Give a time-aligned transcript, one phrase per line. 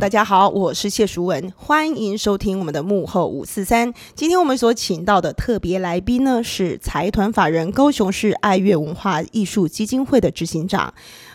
[0.00, 3.92] 大家好，我是谢淑文，欢迎收听我们的幕后五四三。
[4.14, 10.94] 今天我们所请到的特别来宾呢，是财团法人高雄市爱乐文化艺术基金会的执行长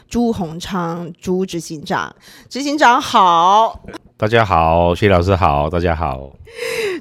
[0.10, 2.16] 朱鸿昌朱执行长。
[2.50, 3.82] 执行长好，
[4.18, 6.32] 大家好，谢老师好，大家好，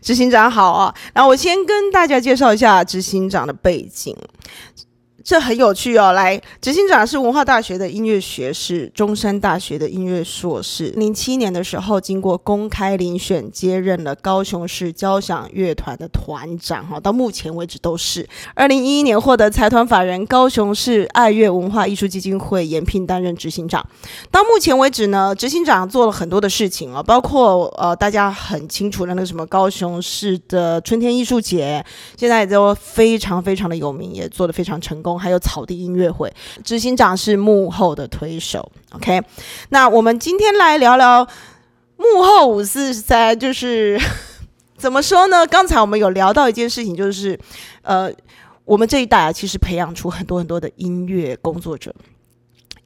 [0.02, 0.94] 执行长好啊。
[1.14, 4.14] 然后我先跟大家介绍一下执行长的背景。
[5.24, 6.12] 这很有趣哦！
[6.12, 10.88] 来，执行长是文化大学的音乐学士，中山大学的音乐硕士。
[10.96, 16.86] 零七年的时候，经过公开遴选，接任了高雄市交响乐团的团长。
[16.86, 18.28] 哈，到目前为止都是。
[18.54, 23.82] 二零一一年获得财团法人高雄市爱乐文化艺术基金会延聘担任执行长。
[24.30, 31.82] 到目前为止呢，执行长做了很多的事情啊，包括呃大家很清楚的那个什么高雄市的春天艺术节，
[32.14, 35.13] 现在也都非常非常的有名，也做得非常成功。
[35.18, 36.32] 还有草地音乐会，
[36.64, 38.70] 执行长是幕后的推手。
[38.92, 39.20] OK，
[39.70, 41.26] 那我们今天来聊聊
[41.96, 44.00] 幕后五四三，就是
[44.76, 45.46] 怎么说呢？
[45.46, 47.38] 刚才我们有聊到一件事情，就是
[47.82, 48.10] 呃，
[48.64, 51.94] 我们这一代啊，其实培养出很多很多的音乐工作者、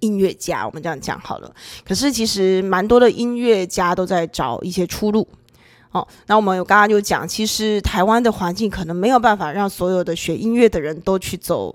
[0.01, 1.53] 音乐家，我们这样讲好了。
[1.85, 5.27] 可是其实蛮多的音乐家都在找一些出路。
[5.91, 11.75] 哦，那我们有刚刚就讲，其实台湾的环境可能没有办法让所有的学音乐的人都去走。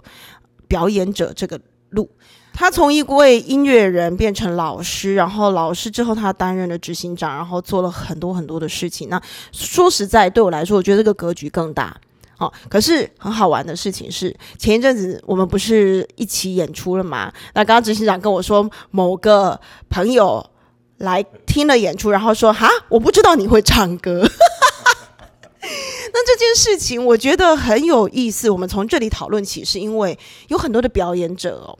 [0.74, 1.60] 表演者这个
[1.92, 2.10] 路，
[2.52, 9.08] 他从一位音乐人变成老师，然后老师之后他担任了执行长，然后做了很多很多的事情。
[9.08, 11.96] 那说实在，对我来说，我觉得这个格局更大。
[12.36, 17.32] 好，可是很好玩的事情是，前一阵子我们不是一起演出了吗？
[17.54, 20.44] 那刚刚执行长跟我说，某个朋友
[20.98, 24.28] 来听了演出，然后说：“哈，我不知道你会唱歌。”
[26.14, 31.80] 那这件事情我觉得很有意思，我们从这里讨论起，是因为有很多的表演者哦，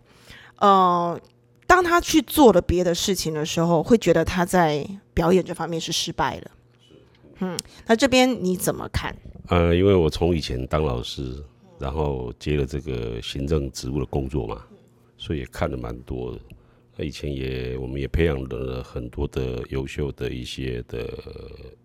[0.58, 1.22] 呃，
[1.68, 6.52] 当他去做了别的事情的时候，会觉得他在表演这方面是失败了。
[7.40, 9.16] 嗯，那这边你怎么看？
[9.50, 11.44] 呃，因为我从以前当老师，
[11.78, 14.64] 然后接了这个行政职务的工作嘛，
[15.18, 16.40] 所以也看了蛮多的。
[17.00, 21.10] 以前也，我们也培养了很多的优秀的一些的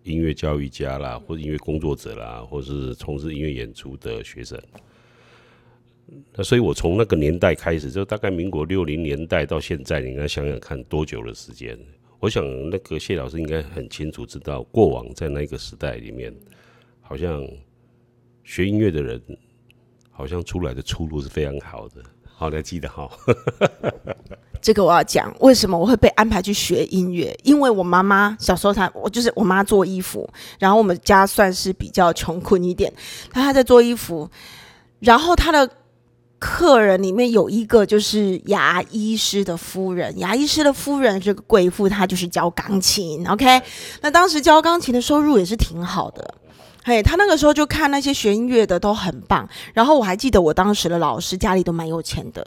[0.03, 4.61] 音乐教育家啦，或者音乐工作者啦，或者是从事音乐演出的学生。
[6.35, 11.79] 那所以，我从那个年代开始，就大概民国六零年代到现在，你应该想想看多久的时间？
[12.19, 16.35] 我想，那个谢老师应该很清楚知道，过往在那个时代里面，
[17.01, 17.47] 好像
[18.45, 19.23] 学音乐的人，
[20.11, 22.03] 好像出来的出路是非常好的。
[22.39, 23.11] 好的，记得好。
[24.63, 27.37] 这个我要讲，为什么我会被安排去学音乐？
[27.43, 30.29] 因为我妈妈小时候她，我就是我妈做衣服，
[30.61, 32.93] 然后我们家算是比较穷困一点，
[33.33, 34.31] 她在做衣服，
[35.01, 35.69] 然后她的
[36.39, 43.27] 客人里面有一个就是牙医师的夫人，牙医师的夫人这个贵妇，她就是教钢琴。
[43.29, 43.61] OK，
[44.03, 46.35] 那当时教钢琴的收入也是挺好的。
[46.89, 52.43] 嘿，他那个时候就看那些学音乐的都很棒，然后我还记得我当时的老师家里都蛮有钱的，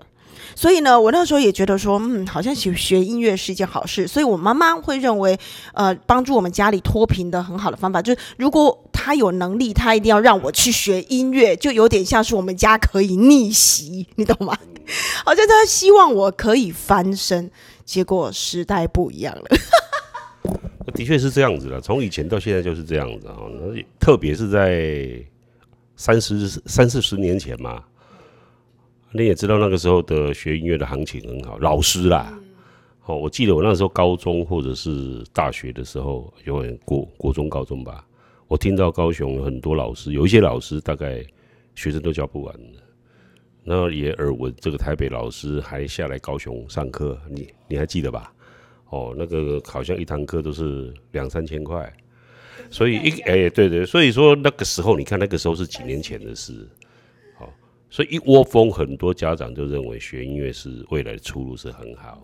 [0.56, 5.38] 所以呢，我那时候也觉得说，嗯，好像学学音乐是一件好事，所以我妈妈会认为，
[5.76, 14.58] 呃，帮助我们家里脱贫的很好的方法，就是如果他有能力，他一定要让我去学音乐，就有点像是我们家可以逆袭，你懂吗？
[15.24, 17.52] 好像他希望我可以翻身，
[17.86, 19.44] 结果时代不一样了。
[20.94, 23.38] 的确是这样子的，从以前到现在就是这样子啊。
[23.60, 25.24] 那特别是在
[25.96, 27.84] 三十三四十年前嘛，
[29.12, 32.38] 你也知道那个时候的学音乐的行情很好，老师啦。
[33.06, 38.06] 哦，我记得我那时候高中或者是大学的时候，有国国中、高中吧，
[38.48, 41.24] 我听到高雄有很多老师，有一些老师大概
[41.74, 42.80] 学生都教不完的。
[43.64, 48.34] 那也耳闻这个台北老师还下来高雄上课，你你还记得吧？
[48.92, 51.92] 哦，那个好像一堂课都是两三千块，
[52.70, 56.68] 所以一哎对对，所以说那个时候你看那个时候是几年前的事，
[57.38, 57.52] 好，
[57.90, 62.22] 所以一窝蜂很多家长就认为学音乐是未来的出路是很好，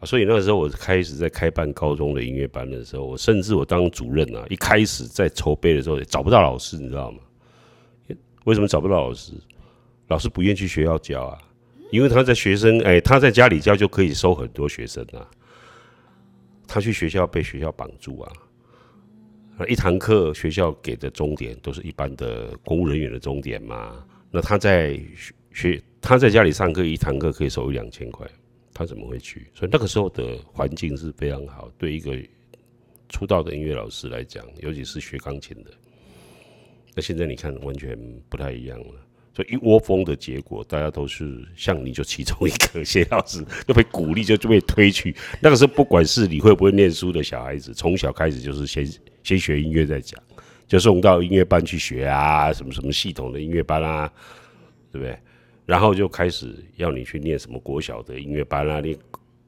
[0.00, 7.18] 啊，所以那个时候我开始在开办高中的音乐班的时候，我甚至我当主任啊，一开始在筹备的时候也找不到老师，你知道吗？
[8.44, 9.32] 为什么找不到老师？
[10.08, 11.38] 老师不愿意去学校教啊。
[11.90, 15.28] 因为他在学生哎，他在家里教就可以收很多学生啊。
[16.66, 18.32] 他去学校被学校绑住啊，
[19.68, 24.04] 一堂课学校给的终点都是一般的公务人员的终点嘛。
[24.30, 25.00] 那他在
[25.52, 28.28] 学他在家里上课一堂课可以收一两千块，
[28.74, 29.46] 他怎么会去？
[29.54, 32.18] 所以那个时候的环境是非常好，对一个
[33.08, 35.70] 出道的音乐老师来讲，尤其是学钢琴的。
[36.94, 37.96] 那现在你看完全
[38.28, 38.94] 不太一样了。
[39.36, 45.14] 所以一窝蜂的结果，大家都是像你就其中一个谢老师就被鼓励，就就被推去。
[45.42, 48.90] 那个时候，不管是你会不会念书的小孩子，从小开始就是先
[49.22, 50.18] 先学音乐再讲，
[50.66, 54.10] 就送到音乐班去学啊，什么什么系统的音乐班啊，
[54.90, 55.14] 对不对？
[55.66, 58.96] 然后就开始要你去念什么国小的音乐班啊，念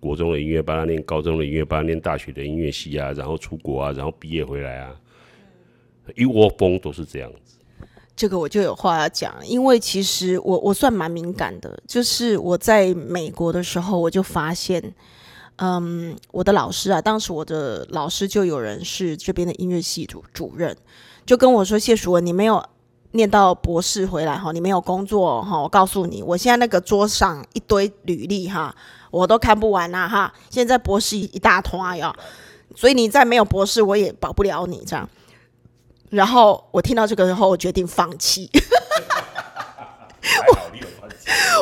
[0.01, 4.95] 国中的音乐班啊，念高中的音乐班，念大学的音乐系啊，然后出国啊，然后毕业回来啊，
[6.15, 7.48] 一窝蜂都是这样子。
[8.19, 14.93] 这个我就有话要讲，因为其实我我算蛮敏感的，就是我在美国的时候，我就发现，
[15.59, 20.77] 嗯，我的老师啊，当时我的老师就有人是这边的音乐系主主任，
[21.25, 22.61] 就跟我说：“谢淑文，你没有。”
[23.13, 28.75] 念到博士回来哈，你没有工作哈，我告诉你，我现在那个桌上一堆履历哈，
[29.11, 30.31] 我都看不完呐哈。
[30.51, 32.15] 现在博士一大团呀，
[32.77, 35.09] 所以你再没有博士，我也保不了你这样。
[36.11, 38.51] 然后我听到这个之后，我决定放弃。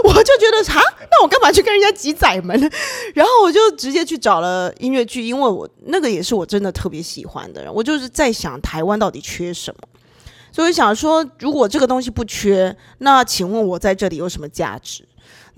[0.05, 2.69] 我就觉得哈，那我干嘛去跟人家挤仔门呢？
[3.15, 7.73] 然后我就直接去找了音乐剧，因为我那个也是我真的特别喜欢的人。
[7.73, 9.81] 我就是在想，台湾到底缺什么？
[10.53, 15.07] 所以想说，如果这个东西不缺，那请问我在这里有什么价值？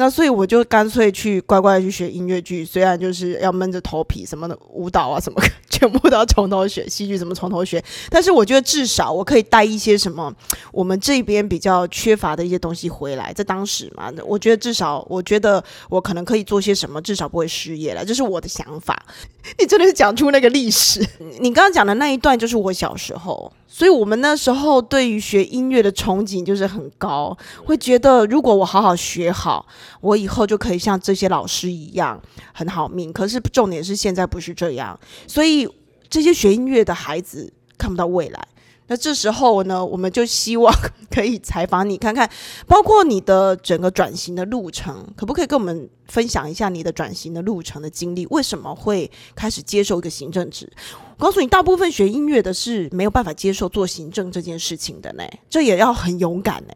[0.01, 7.85] 那所以我就干脆去乖乖去学音乐剧，虽然就是要闷着头皮，什么的舞蹈啊什么， 全部都要从头学，戏剧怎么从头学？
[8.09, 10.33] 但是我觉得至少我可以带一些什么
[10.71, 13.33] 我们这边比较缺乏的一些东西回来。
[13.33, 18.97] 在当时嘛，我觉得至少我觉得我可能可以做些什么，至少不会失业了，这是我的想法。
[19.59, 21.05] 你真的是讲出那个历史，
[21.41, 23.53] 你刚刚讲的那一段就是我小时候。
[23.71, 29.65] 所以，我们那时候对于学音乐的憧憬就是很高，会觉得如果我好好学好，
[30.01, 32.21] 我以后就可以像这些老师一样
[32.53, 33.13] 很好命。
[33.13, 35.69] 可是重点是现在不是这样，所以
[36.09, 38.49] 这些学音乐的孩子看不到未来。
[38.91, 40.75] 那这时候呢，我们就希望
[41.11, 42.27] 可以采访你，看看
[42.67, 48.25] 包括你的整个转型的路程，可不可以跟我们分享一下你的转型的路程的经历？
[48.29, 50.73] 为什么会开始接受一个行政职？
[51.19, 56.73] 我告诉你，大部分学音乐的是没有办法接受做行政这件事情的呢，这也要很勇敢呢。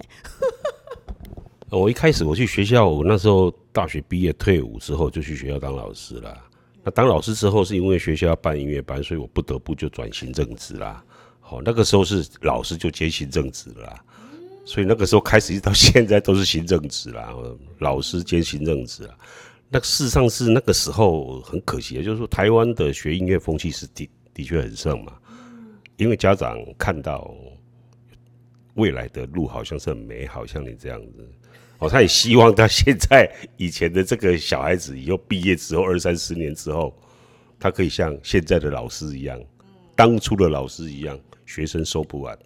[1.79, 6.37] 我一开始我去学校，我那时候大学毕业退伍之后就去学校当老师了。
[6.85, 11.03] 那当老师之后，是因为学校要办音乐班，所以我不得不就转行政职啦。
[11.49, 13.95] 哦，那个时候是老师就接行政职了，
[14.67, 17.33] 所以那个时候开始一直到现在都是行政职啦，
[17.79, 19.17] 老师兼行政职啦。
[19.71, 25.15] 那事实上是那个时候很可惜，就是说台湾的学音乐风气是的的确很盛嘛，
[25.97, 27.35] 因为家长看到
[28.75, 31.29] 未来的路好像是很美好，像你这样子，
[31.83, 36.97] 哦，他也希望他现在以前的这个小孩子以后毕业之后二三十年之后，
[37.59, 39.43] 他可以像现在的老师一样，
[39.97, 41.19] 当初的老师一样。
[41.45, 42.39] 学生收不完，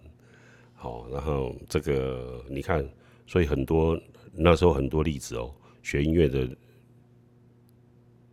[0.73, 2.85] 好，然后这个你看，
[3.25, 3.97] 所以很多
[4.33, 6.49] 那时候很多例子哦，学音乐的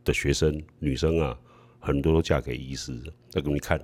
[0.02, 1.38] 的学生女生啊，
[1.78, 2.98] 很多都嫁给医师。
[3.30, 3.80] 那个你看，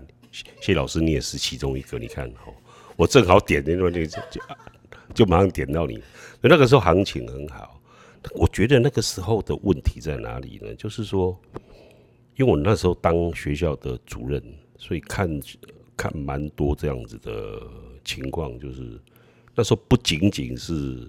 [0.61, 1.97] 谢老师你也是其中一个。
[1.97, 2.53] 你看，哦，
[2.97, 4.41] 我正好点那段就就
[5.15, 6.03] 就马上点到你。
[6.41, 7.81] 那个时候行情很好，
[8.35, 10.75] 我觉得那个时候的问题在哪里呢？
[10.75, 11.39] 就是说，
[12.37, 14.43] 因为我那时候当学校的主任，
[14.77, 15.41] 所以看。
[15.97, 17.61] 看蛮多这样子的
[18.03, 18.99] 情况，就是
[19.55, 21.07] 那时候不仅仅是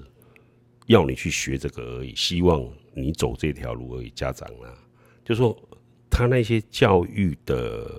[0.87, 2.61] 要你去学这个而已，希望
[2.93, 4.09] 你走这条路而已。
[4.09, 4.67] 家长啊，
[5.23, 5.57] 就说
[6.09, 7.89] 他那些教育的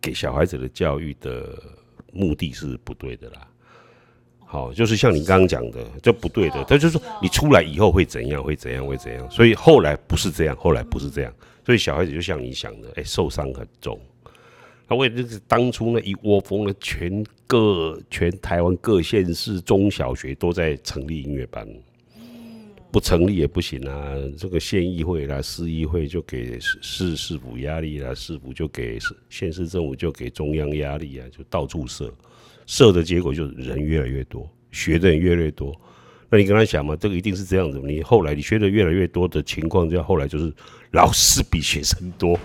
[0.00, 1.60] 给小孩子的教育的
[2.12, 3.48] 目的是不对的啦。
[4.48, 6.64] 好，就是像你刚刚讲的，这不对的。
[6.64, 9.28] 他就说你出来以后会怎样，会怎样，会怎样。
[9.30, 11.34] 所以后来不是这样，后来不是这样。
[11.64, 13.98] 所以小孩子就像你想的，哎，受伤很重。
[14.88, 21.68] 他为了就是当初那一窝蜂的全各全台湾各县市中小学都在成立音乐班，
[22.92, 24.14] 不成立也不行啊！
[24.38, 28.96] 这个县议会啦、市议会就给市市府压力啦，市府就给
[29.28, 32.14] 县市政府就给中央压力啊，就到处设，
[32.66, 35.74] 设的结果就是人越来越多，学的人越来越多。
[36.28, 37.78] 那你跟他讲嘛，这个一定是这样子。
[37.78, 40.52] 你后来你学的越来越多的情况，就后来就是
[40.90, 42.38] 老师比学生多。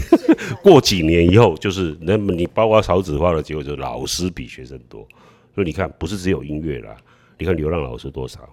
[0.62, 5.08] 过几年以后，就是那么你包括少子化的结果，就是老师比学生多。
[5.54, 6.94] 所以你看，不是只有音乐啦，
[7.38, 8.46] 你看流浪老师多少。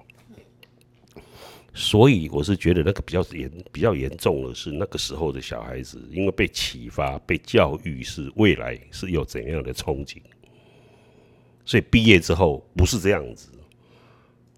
[1.74, 10.18] 所以我是觉得那个比较严、比较严重的是那个时候的小孩子，因为被启发、被教育是未来是有怎样的憧憬，
[11.70, 13.48] 所以毕业之后不是这样子。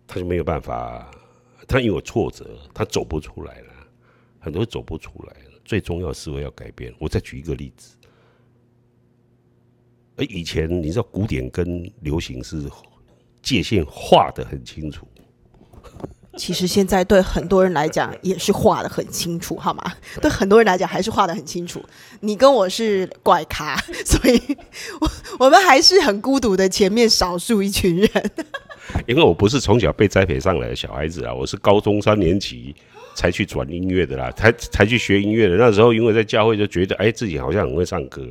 [0.07, 1.11] 他就没有办法，
[1.67, 3.73] 他因为挫折，他走不出来了，
[4.39, 5.51] 很多走不出来了。
[5.65, 6.93] 最重要思维要改变。
[6.99, 7.97] 我再举一个例子，
[10.15, 12.69] 而以前你知道古典跟流行是
[13.41, 15.05] 界限画的很清楚，
[16.37, 19.83] 其实现在对很多人来讲也是画的很清楚，好吗？
[20.21, 21.83] 对很多人来讲还是画的很清楚。
[22.21, 24.41] 你跟我是怪咖， 所以
[25.01, 28.09] 我我们还是很孤独的前面少数一群人。
[29.07, 32.73] 因为我不是从小被栽培上来的小孩子啊，我是高中三年级
[33.13, 35.55] 才去转音乐的啦，才才去学音乐的。
[35.57, 38.21] 那时候因为在教会就觉得，哎，自己好像很会唱歌，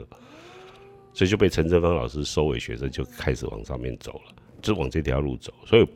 [1.13, 5.53] 所以就被陈振芳老师收为学生，就开始往上面走了，就往这条路走。
[5.67, 5.87] 所以。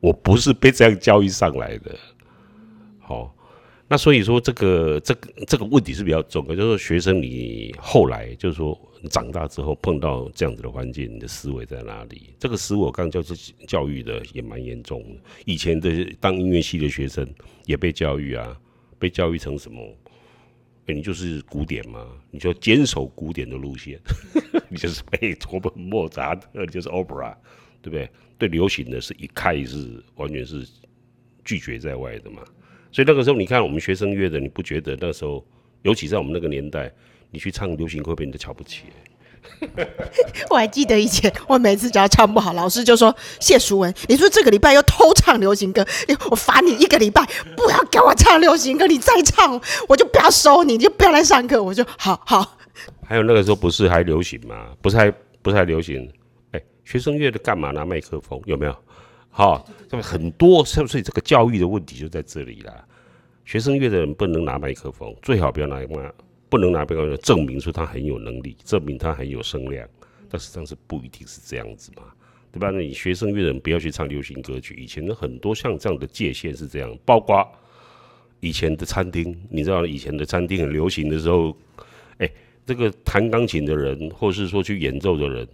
[0.00, 1.96] 我不是被这样教育上来的，
[2.98, 3.34] 好，
[3.88, 12.34] 那所以说这个这个这个问题是比较重的，就是说学生你后来就是说你长大之后碰到这样子的环境，你的思维在哪里？
[12.38, 13.34] 这个思维我刚教是
[13.66, 15.20] 教育的也蛮严重的。
[15.44, 17.26] 以前的当音乐系的学生
[17.64, 18.56] 也被教育啊，
[18.98, 19.82] 被教育成什么？
[20.86, 23.98] 哎，你就是古典嘛，你就坚守古典的路线，
[24.70, 27.34] 你就是贝多芬、莫扎特，就是 opera，
[27.82, 28.08] 对不对？
[28.38, 30.66] 对流行的是一开是完全是
[31.44, 32.42] 拒绝在外的嘛，
[32.92, 35.44] 所以那个时候你看我们学生乐的，你不觉得那时候，
[35.82, 36.92] 尤其在我们那个年代，
[37.30, 38.84] 你去唱流行歌被人家瞧不起。
[40.50, 45.86] 我还记得以前我每次只要唱不好，老师就说谢淑文，你说这个礼拜又偷唱流行歌，
[46.30, 47.24] 我罚你一个礼拜，
[47.56, 52.58] 不要给我唱流行歌，你再唱我就不要收你，你就不要来上课，我就好好。
[53.06, 54.72] 还有那个时候不是还流行吗？
[54.82, 55.10] 不是还
[55.42, 56.10] 不是还流行？
[56.86, 58.40] 学声乐的干嘛拿麦克风？
[58.46, 58.74] 有没有？
[59.28, 62.86] 好，这么很多，所以这个教育的问题就在这里了。
[63.44, 66.12] 学声乐的人不能拿麦克风，最好不要拿麦，
[66.48, 69.86] 不能拿麦克风证明说他很有能力，证明他很有声量。
[70.30, 72.04] 但实际上是不一定是这样子嘛，
[72.52, 72.70] 对吧？
[72.70, 74.74] 那你学声乐的人不要去唱流行歌曲。
[74.76, 77.44] 以前的很多像这样的界限是这样，包括
[78.38, 81.56] 以前的餐厅，你知道以前的餐厅很流行的时候，
[82.18, 82.30] 哎，
[82.64, 85.46] 这个弹钢琴的人，或是说去演奏的人。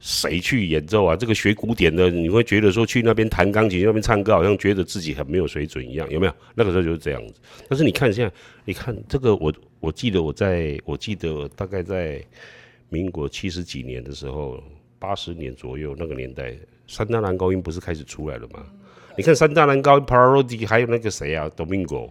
[0.00, 1.16] 谁去演奏啊？
[1.16, 6.34] 这个学古典的，你会觉得说去那边弹钢琴、那边唱歌，好像觉得自己很没有水准一样，有没有？
[6.54, 7.40] 那个时候就是这样子。
[7.68, 8.34] 但是你看现在，
[8.64, 12.22] 你看这个，我我记得我在我记得大概在
[12.88, 14.62] 民国七十几年的时候，
[14.98, 16.54] 八十年左右那个年代，
[16.86, 18.66] 三大男高音不是开始出来了吗？
[19.16, 22.10] 你看三大男高音 Parodi，还有那个谁啊，Domingo，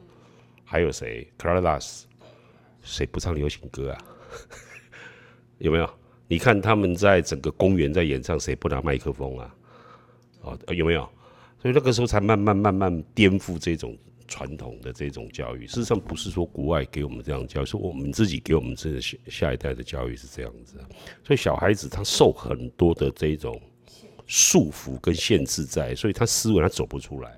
[0.64, 2.08] 还有谁 c a r l a s
[2.82, 3.98] 谁不唱流行歌啊？
[5.60, 5.90] 有没有？
[6.34, 9.56] 你看他们在整个公园在演唱，谁不拿麦克风啊？
[10.42, 11.08] 哦，有没有？
[11.62, 13.96] 所以那个时候才慢慢慢慢颠覆这种
[14.28, 15.68] 传统的这种教育。
[15.68, 20.80] 事实上，不是说国外给我们这样教育，是我们自己给我们这下下一代的教育是这样子。
[21.24, 23.62] 所以小孩子他受很多的这种
[24.26, 27.32] 束缚跟限制在，所以他思维他走不出来。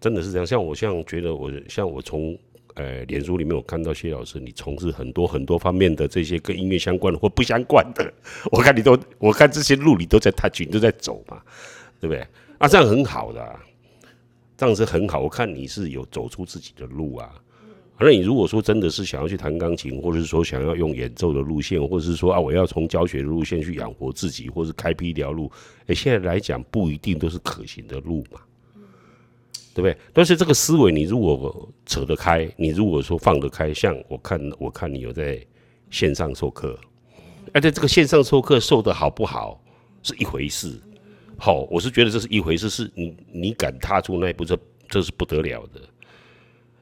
[0.00, 0.46] 真的是这样。
[0.46, 2.34] 像我像觉得我像我从。
[2.76, 8.12] 呃，脸书里面我看到谢老师，你从事很多很多方面的这些跟音乐相关的或不相关的，
[8.52, 11.40] 我看你都，我看这些路你都在踏你都在走嘛，
[11.98, 12.26] 对不对？
[12.58, 13.56] 啊，这样很好的，
[14.58, 15.20] 这样是很好。
[15.20, 17.34] 我看你是有走出自己的路啊。
[17.98, 25.50] 那你如果说真的是想要去弹钢琴，或者是说想要用演奏的路线，或者是说啊，我要从教学的路线去养活自己，或是开辟一条路，
[25.86, 28.38] 哎，现在来讲不一定都是可行的路嘛。
[29.76, 29.94] 对不对？
[30.14, 35.38] 但是这个思维，你如果扯得开，你如果说放得开，像我看，我看你有在
[35.90, 36.78] 线上授课，
[37.52, 39.62] 而且这个线上授课授的好不好
[40.02, 40.80] 是一回事。
[41.36, 45.82] 好，我是觉得这是一回事，是你你敢踏出那一步，这这是不得了的，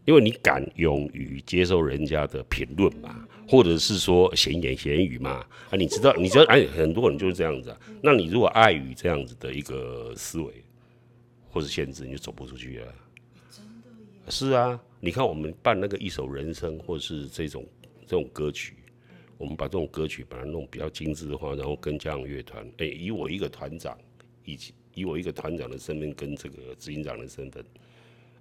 [0.05, 5.45] 因为你敢勇于接受人家的评论嘛，或者是说闲言闲语嘛。
[5.69, 7.77] 啊，你知道，你知道，哎，很多人就是这样子。
[8.01, 10.65] 那你如果碍于这样子的一个思维。
[11.55, 12.95] 或是限制你就走不出去了，
[14.29, 17.65] 是啊，你看我们办那个一首人生，或是这种
[18.05, 18.75] 这种歌曲，
[19.39, 23.97] 我们把这种歌曲把它弄比较精致的话，然后跟交响乐团，哎，以我一个团长，
[24.45, 27.65] 以及以我一个团长的身份跟这个执行长的身份，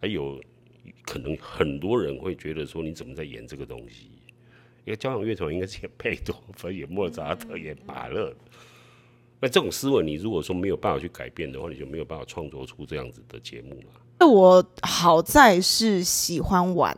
[0.02, 0.42] 还有
[1.04, 4.08] 可能很多人会觉得说你怎么在演这个东西？
[4.86, 8.36] 因为交响乐团应该是演贝多芬、演莫扎特、演马勒。
[9.44, 14.00] 那这种思维，你如果说没有办法去改变的话，你就没有办法创作出这样子的节目了。
[14.20, 16.96] 那我好在是喜欢玩，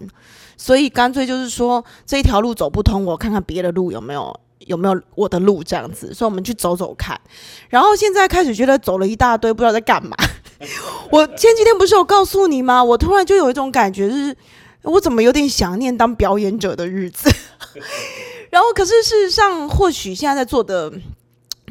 [0.55, 6.13] 所以干脆就是说这一条路走不通，我看看别的路有没有有没有我的路这样子。
[6.13, 7.19] 所以我们去走走看。
[7.67, 10.15] 然后现在开始觉得走了一大堆，不知道在干嘛。
[11.09, 12.83] 我前几天不是有告诉你吗？
[12.83, 14.37] 我突然就有一种感觉，就是
[14.83, 17.27] 我怎么有点想念当表演者的日子。
[18.51, 20.93] 然后可是事实上，或许现在在做的。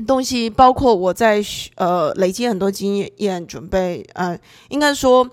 [0.06, 1.42] 东西包括我在
[1.76, 5.28] 呃累积很多经验，准备呃应该说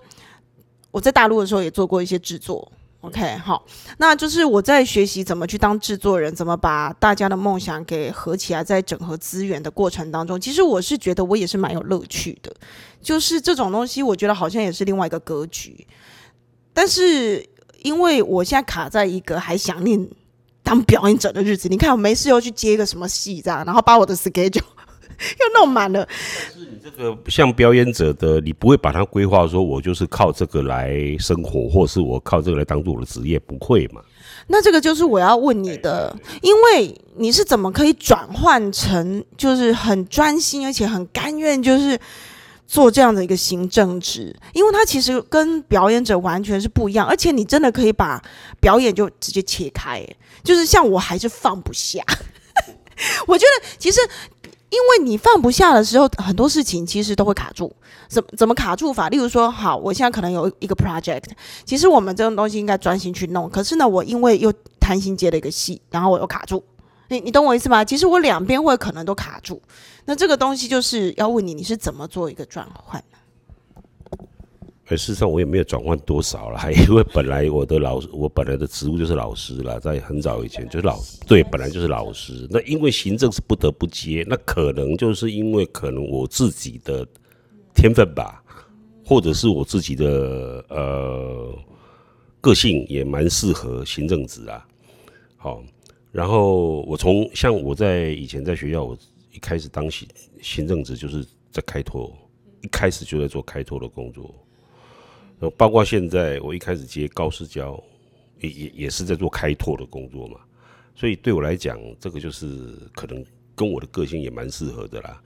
[0.91, 3.65] 我在大陆的时候也做过一些制作，OK，好，
[3.98, 12.53] 那就是我在学习怎么去当制作人，怎么把大家的梦想给合起来，在整合资源的过程当中，其实我是觉得我也是蛮有乐趣的。
[13.01, 15.88] 就是这种东西，我觉得好像也是另外一个格局。
[16.74, 17.44] 但是
[17.82, 20.08] 因为我现在卡在一个还想念
[20.71, 24.61] 当表演者的日子，你看我没事又去接一个什么戏这样，然后把我的 schedule
[25.37, 26.07] 又弄满了。
[26.53, 33.99] 是你这个像表演者的，你不会把它规划说，我就是靠这个来生活，或是我靠这个来当做我的职业，不会嘛？
[34.47, 41.99] 那这个就是我要问你的，因为你是怎么可以转换成就是很专心，而且很甘愿，就是
[42.65, 44.33] 做这样的一个行政职？
[44.53, 48.23] 因为它其实跟表演者完全是不一样，而且你真的可以把
[48.61, 50.01] 表演就直接切开，
[50.43, 52.03] 就是像我还是放不下。
[53.27, 54.00] 我觉得其实。
[54.71, 57.75] 因为你放不下的时候，很多事情其实都会卡住。
[58.07, 59.10] 怎怎么卡住法？
[59.10, 61.25] 例如说，好，我现在可能有一个 project，
[61.65, 63.50] 其实我们这种东西应该专心去弄。
[63.50, 66.63] 可是呢，我因为又贪心接了一个戏，然后我又卡住。
[67.10, 67.83] 你你懂我意思吗？
[67.83, 69.62] 其实我两边会可能都卡住。
[70.05, 73.03] 那这个东西就是要问你，你是怎么做一个转换？
[74.98, 82.48] 事实上，我也没有转换多少了， 因为本来我的老我本来的职务就是老师了，在很早以前就是老对，本来就是老师。
[82.50, 87.07] 那因为行政是不得不接，那可能就是因为可能我自己的
[87.74, 88.43] 天分吧，
[89.05, 91.53] 或者是我自己的呃
[92.39, 94.67] 个性也蛮适合行政职啊。
[95.38, 95.63] 好，
[96.12, 98.98] 然后我从像我在以前在学校，我
[99.31, 100.07] 一开始当行
[100.41, 102.13] 行政职就是在开拓，
[102.62, 104.33] 一开始就在做开拓的工作。
[105.50, 107.81] 包括现在，我一开始接高市交，
[108.39, 110.39] 也也也是在做开拓的工作嘛，
[110.93, 115.21] 所以对我来讲，这个就是可能跟我的个性也蛮适合的啦。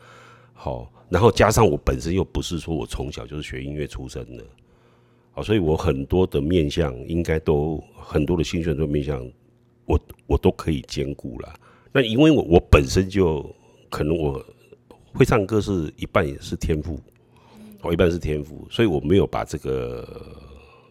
[0.53, 4.45] 好，然后加上我本身又不是说我从小就是学音乐出身的，
[5.33, 9.29] 好，所以我很多的面相应该都很多的兴趣都面相，
[9.85, 11.53] 我我都可以兼顾了。
[11.91, 13.53] 那因为我我本身就
[13.89, 14.41] 可能我
[15.13, 16.99] 会唱歌是一半也是天赋。
[17.85, 20.03] 我一般是天赋，所以我没有把这个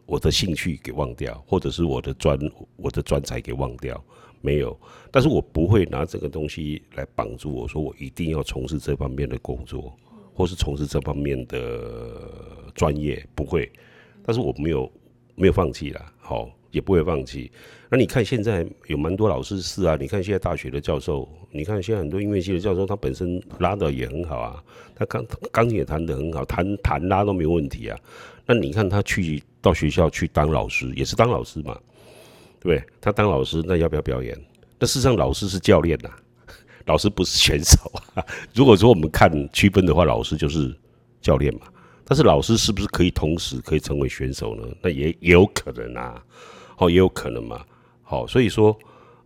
[0.06, 2.38] 我的兴趣给忘掉，或者是我的专
[2.76, 4.00] 我的专才给忘掉，
[4.40, 4.78] 没有。
[5.10, 9.92] 但是我不会拿这个东西来绑住我说我一定要从事这方面的工作，
[10.32, 12.30] 或是从事这方面的
[12.76, 13.68] 专业，不会。
[14.24, 14.88] 但是我没有
[15.34, 16.50] 没有放弃啦，好。
[16.74, 17.52] 也不会放弃。
[17.88, 24.60] 那你看现在有蛮多老师是啊，你看现在大学的教授，你看现在很多音乐系的教授，他本身拉的也很好啊，
[24.92, 27.96] 他钢钢琴也弹得很好，弹弹拉都没问题啊。
[28.44, 31.78] 那你看他去到学校去当老师，也是当老师嘛，
[32.58, 32.82] 对不对？
[33.00, 34.36] 他当老师，那要不要表演？
[34.80, 36.10] 那事实上老师是教练呐，
[36.86, 38.26] 老师不是选手啊。
[38.52, 40.74] 如果说我们看区分的话，老师就是
[41.20, 41.60] 教练嘛。
[42.06, 44.68] 但是老师是不是可以同时可以成为选手呢？
[44.82, 46.22] 那也也有可能啊。
[46.76, 47.64] 好，也有可能嘛。
[48.02, 48.76] 好，所以说，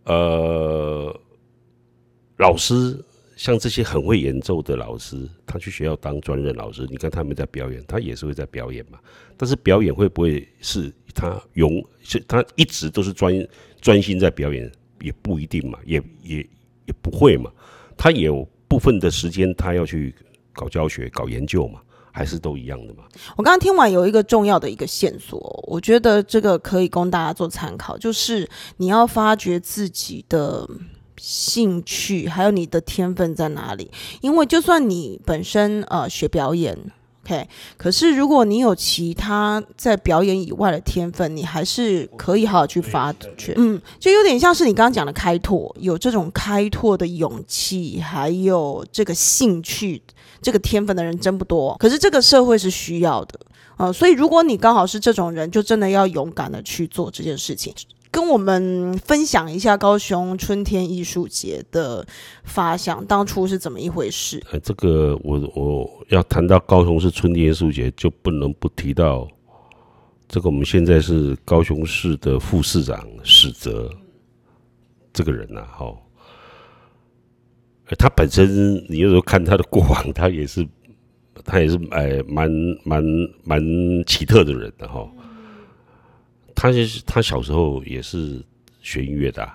[0.05, 1.19] 呃，
[2.37, 3.03] 老师
[3.35, 8.99] 像这些很会演奏的老师，他去学校当专任老师，你看他们在表演，他也是会在表演嘛。
[9.35, 13.47] 但是表演会不会是他永是他一直都是专
[13.81, 16.37] 专心在表演，也不一定嘛，也也
[16.85, 17.51] 也不会嘛。
[17.97, 20.13] 他有部分的时间，他要去
[20.53, 21.81] 搞教学、搞研究嘛。
[22.11, 23.03] 还是都一样的嘛？
[23.37, 30.67] 我刚刚听完有一个重要的一个线索，我觉得这个可以供大家做参考，就是你要发掘自己的
[31.17, 33.91] 兴趣，还有你的天分在哪里。
[34.21, 36.77] 因为就算你本身呃学表演
[37.77, 43.53] 可是如果你有其他在表演以外的天分，你还是可以好好去发掘。
[43.57, 50.01] 嗯，就有点像是你刚刚讲的开拓，有这种开拓的勇气，还有这个兴趣。
[50.41, 53.37] 这个天分的人真不多，可是这个社会是需要的
[53.75, 57.73] 啊，所以如果你刚好是这种人，就真的要勇敢的去做这件事情。
[58.11, 62.05] 跟我们分享一下高雄春天艺术节的
[62.43, 64.41] 发想，当初是怎么一回事？
[64.51, 69.27] 呃，这个我我要谈到高雄市春天艺术节，就不能不提到
[70.27, 73.89] 这个我们现在是高雄市的副市长史泽
[75.13, 75.95] 这个人呐，哈。
[77.97, 80.63] 他本身，你有时候看他的过往，他也是，
[81.43, 82.47] 他也是，哎，蛮
[82.83, 83.03] 蛮
[83.43, 83.59] 蛮
[84.05, 85.11] 奇特的人的哈。
[86.61, 88.43] 他就是他小时候也是
[88.81, 89.49] 学音乐的，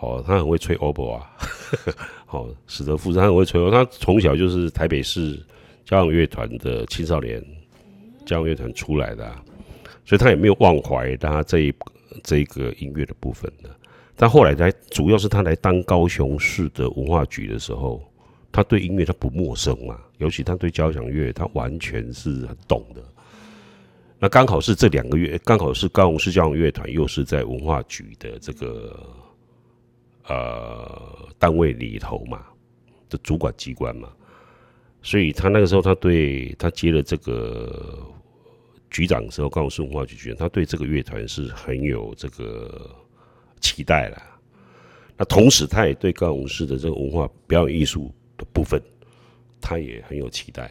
[0.00, 1.30] 哦，他很会吹 oboe 啊，
[2.24, 5.38] 好， 使得富士他很会吹，他从小就是台北市
[5.84, 7.44] 交响乐团的青少年
[8.24, 9.30] 交响乐团出来的，
[10.06, 11.74] 所以他也没有忘怀他这一
[12.22, 13.68] 这一个音乐的部分的。
[14.16, 18.02] 但后来来，主要是他来当高雄市的文化局的时候，
[18.50, 23.02] 他对音乐他不陌生嘛，尤其他对交响乐他完全是很懂的。
[24.20, 29.00] 那刚好是这两个月，刚好是高雄市交响乐团又是在文化局的这个
[30.26, 32.44] 呃单位里头嘛
[33.08, 34.12] 的主管机关嘛，
[35.02, 37.96] 所以他那个时候他对他接了这个
[38.90, 42.90] 局长的时候，高雄市文化局局长，他对这个乐团是很有这个
[43.60, 44.20] 期待了。
[45.16, 48.82] 那同时，他也对高雄市的这个文化表演艺术的部分，
[49.60, 50.70] 他也很有期待。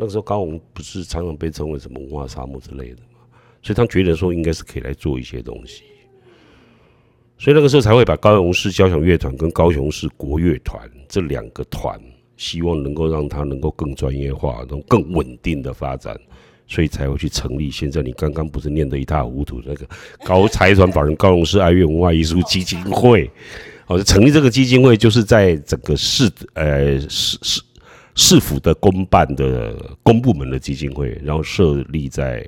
[0.00, 3.18] 那个时候，高雄不是常常被称为什么文化沙漠之类的嘛，
[3.60, 5.82] 所以他觉得说应该是可以来做一些东西，
[7.36, 12.00] 所以那个时候才会把高雄市交响乐团跟高雄市国乐团这两个团，
[12.36, 16.16] 希望能够让它能够更专业化、能更稳定的发展，
[16.68, 17.68] 所以才会去成立。
[17.68, 19.84] 现在你刚刚不是念得一塌糊涂那个
[20.24, 23.28] 高财团法人高雄市爱乐文化艺术基金会，
[23.88, 27.60] 哦，成立这个基金会就是在整个市呃市市。
[28.20, 32.44] 市府的公办的公部门的基金会，然后设立在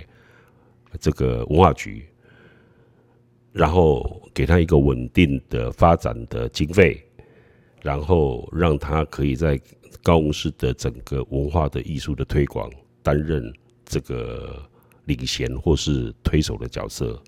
[0.99, 2.05] 这个文化局，
[3.53, 7.01] 然后给他一个稳定的发展的经费，
[7.83, 9.59] 然后让他可以在
[10.03, 12.69] 高雄市的整个文化的艺术的推广
[13.01, 13.41] 担任
[13.85, 14.61] 这个
[15.05, 17.23] 领衔或是推手的角色。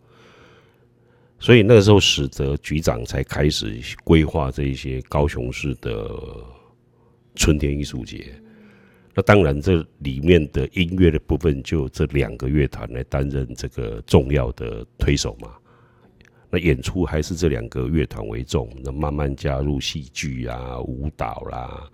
[1.38, 6.10] 所以那个时候，使得局长才开始规划这一些高雄市的。
[7.34, 8.32] 春天艺术节，
[9.14, 15.52] 那当然这里面的音乐的部分，就这两个乐团来担任这个重要的推手嘛。
[16.50, 21.90] 那演出还是这两个乐团为重，那慢慢加入戏剧啊、舞蹈啦，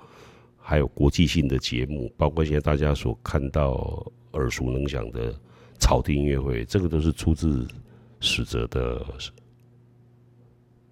[0.57, 5.33] 还有国际性的节目，包括现在大家所看到耳熟能详的
[5.79, 7.69] 草地音乐会，这个都是出自
[8.19, 9.07] 史哲的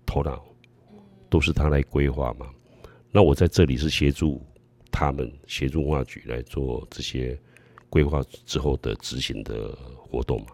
[0.06, 0.44] 头脑，
[1.28, 2.46] 都是他来规划嘛。
[3.16, 4.42] 那我在这里是协助
[4.92, 7.34] 他们，协助文化局来做这些
[7.88, 10.48] 规划之后的执行的活动嘛，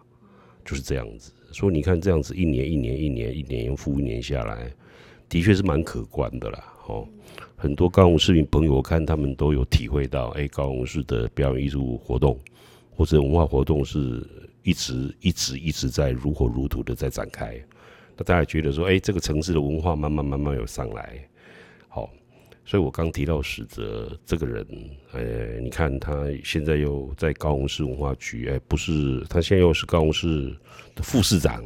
[0.63, 1.33] 就是这样子。
[1.51, 4.73] 所以你看，这样子一年一年一年一年复一年下来，
[5.27, 6.73] 的确是蛮可观的啦。
[6.87, 7.05] 哦，
[7.57, 12.39] 很多高雄市民朋友，我看他们都有体会到，哎，高雄市的表演艺术活动
[12.95, 14.25] 或者文化活动是
[14.61, 17.61] 一直一直一直在如火如荼的在展开。
[18.15, 21.27] 那大家觉得说，哎，这个城市的文化慢慢慢慢有上来。
[22.65, 24.65] 所以我刚提到史哲这个人，
[25.11, 30.55] 呃，你看他现在又在高雄市文化局，哎，不是，他现在又是高雄市
[30.95, 31.63] 的副市长，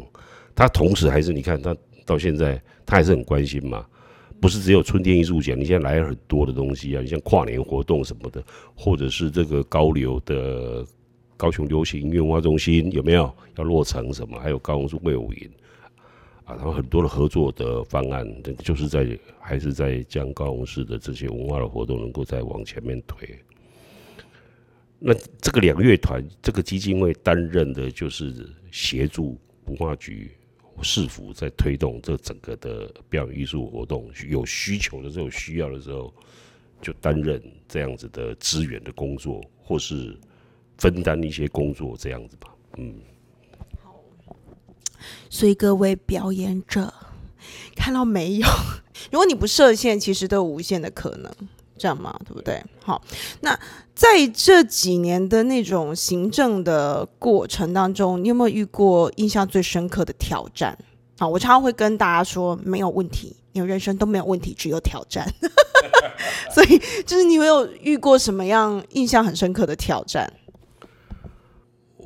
[0.56, 3.86] 他同时还是你看他到现在他还是很关心嘛，
[4.42, 8.44] 不是只有春天艺术节，你现在来很多的东西啊，你像跨年活动什么的，
[8.76, 10.84] 或者是这个高流的
[11.38, 13.32] 高雄流行音乐文化中心有没有？
[13.58, 15.50] 要落成什么，还有高雄市魏武营。
[16.48, 18.26] 啊，然后很多的合作的方案，
[18.60, 23.38] 就是在还是在将高雄市的这些文化的活动能够再往前面推。
[24.98, 30.32] 那这个两乐团，这个基金会担任的就是协助文化局
[30.82, 36.14] 市府在推动这整个的表演艺术活动，有需求的时候、需要的时候，
[36.82, 40.18] 就担任这样子的资源的工作，或是
[40.78, 42.96] 分担一些工作这样子吧，嗯。
[45.30, 46.94] 所以各位表演者，
[47.76, 48.48] 看到没有？
[49.12, 51.32] 如果你不设限，其实都有无限的可能，
[51.78, 52.20] 这样吗？
[52.26, 52.64] 对不对？
[52.84, 53.02] 好，
[53.42, 53.58] 那
[53.94, 60.78] 在这几年的那种行政的过程当中，你有没有遇过印象最深刻的挑战？
[61.20, 65.28] 啊，我常常会跟大家说，没有问题，你人生都没有问题，只有挑战。
[66.54, 70.32] 所以，就是你有没有遇过什么样印象很深刻的挑战？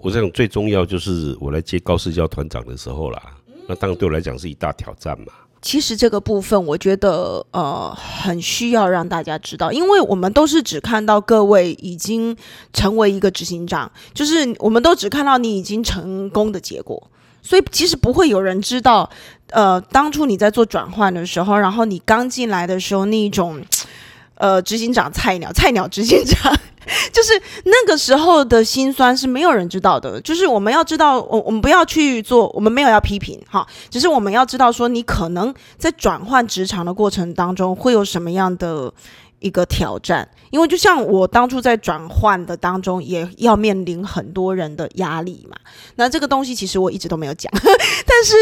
[0.01, 3.21] 我想最重要就是我来接高市教团长的时候啦，
[3.67, 5.27] 那当然对我来讲是一大挑战嘛。
[5.61, 12.35] 其实这个部分我觉得呃很需要让大家知道，因为我们都是只看到各位已经
[12.73, 17.11] 成为一个执行长，就是我们都只看到你已经成功的结果，
[17.43, 19.07] 所以其实不会有人知道，
[19.51, 23.63] 呃，当初你在做转换的时候，然后你刚进来的时候那一种，
[24.33, 26.51] 呃，执行长菜鸟，菜鸟执行长。
[27.13, 27.33] 就是
[27.65, 30.19] 那个时候的辛酸是没有人知道的。
[30.21, 38.93] 就是我们要知道，我我们不要去做，我们没有要批评哈，只是我们要知道说，你可能在转换职场的过程当中会有什么样的
[39.39, 40.27] 一个挑战。
[40.49, 45.55] 因为就像我当初在转换的当中，也要面临很多人的压力嘛。
[45.95, 48.35] 那这个东西其实我一直都没有讲， 但是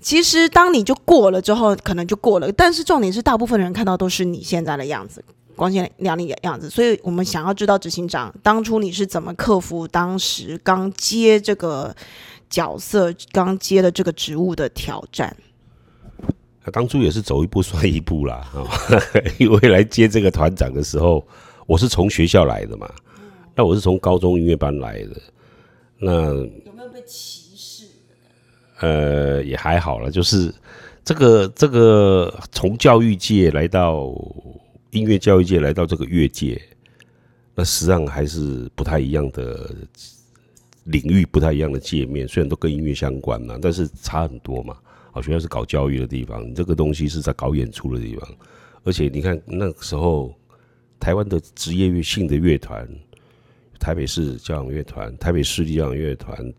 [0.00, 2.50] 其实当你就过了之后，可能就过了。
[2.50, 5.24] 但是重点是，大部分人看到都是你现在的样子。
[5.56, 11.94] 光鲜亮丽的样子，所以我们想要知道执行长当初你是怎么克服当时刚接这个
[12.50, 15.36] 角色、刚接的这个职务的挑战。
[16.72, 18.46] 当初也是走一步算一步啦，
[19.38, 21.26] 因为来接这个团长的时候，
[21.66, 22.88] 我是从学校来的嘛，
[23.56, 25.20] 那我是从高中音乐班来的，
[25.98, 27.86] 那有没有被歧视？
[28.78, 30.54] 呃，也还好了，就是
[31.04, 34.04] 这个这个从教育界来到
[34.92, 36.60] 音乐教育界，来到这个乐界，
[37.54, 39.74] 那实际上还是不太一样的
[40.84, 42.28] 领域，不太一样的界面。
[42.28, 44.76] 虽然都跟音乐相关嘛，但是差很多嘛。
[45.10, 48.28] 好，学校是搞教育的地方，这个东西是在搞演出的地方。
[48.84, 50.34] 而且你看那个时候，
[51.00, 52.86] 台湾的职业性的乐团，
[53.80, 56.52] 台北市交响乐团、台北市立交响乐团，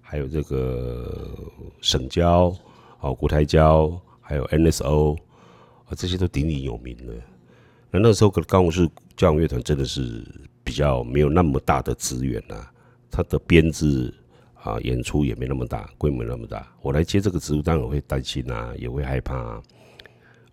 [0.00, 1.28] 还有这个
[1.80, 2.54] 省交、
[3.00, 5.16] 哦国台交，还有 NSO
[5.86, 7.14] 啊，这些都鼎鼎有名的。
[7.90, 10.24] 那那时候可能高雄市交响乐团真的是
[10.62, 12.66] 比较没有那么大的资源呐，
[13.10, 14.12] 它的编制。
[14.62, 16.70] 啊，演出也没那么大，规模那么大。
[16.82, 19.58] 我来接这个职务，当然会担心啊，也会害怕。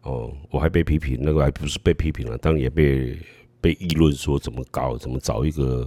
[0.03, 3.19] 哦，我还被批评，那个还不是被批评了，当然也被
[3.59, 5.85] 被议论说怎么搞，怎么找一个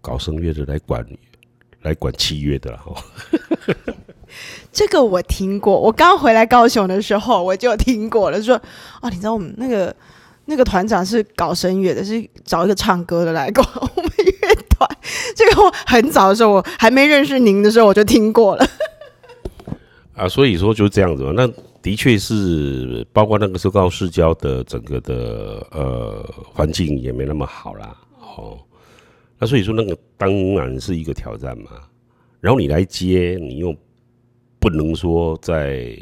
[0.00, 1.06] 搞声乐的来管，
[1.82, 3.04] 来管器乐的哈。
[4.72, 8.56] 这个我听过，我刚回来高雄的时候我就听过了，说
[9.02, 9.94] 哦，你知道我们那个
[10.50, 13.64] 那个团长是搞声乐的，是找一个唱歌的来管
[13.96, 14.88] 我们乐团。
[15.36, 18.66] 这个我很早的时候，我还没认识您的时候，我就听过了。
[20.14, 21.32] 啊，所以说就是这样子嘛。
[21.34, 21.48] 那
[21.80, 27.96] 的确是，包括那个时候高市交的整个的呃环境也没那么好啦。
[28.36, 28.58] 哦，
[29.38, 31.70] 那所以说那个当然是一个挑战嘛。
[32.40, 33.74] 然后你来接，你又
[34.58, 35.96] 不能说在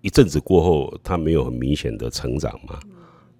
[0.00, 2.78] 一阵子过后，他没有很明显的成长嘛，